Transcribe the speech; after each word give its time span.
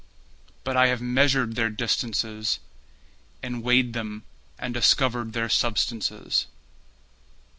But 0.63 0.75
I 0.75 0.87
have 0.87 0.99
measured 0.99 1.53
their 1.55 1.69
distances 1.69 2.57
And 3.43 3.61
weighed 3.61 3.93
them 3.93 4.23
and 4.57 4.73
discovered 4.73 5.33
their 5.33 5.47
substances. 5.47 6.47